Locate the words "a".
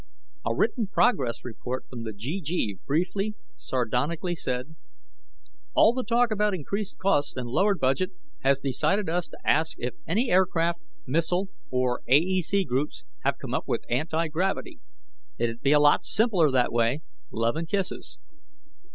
0.43-0.55, 15.71-15.79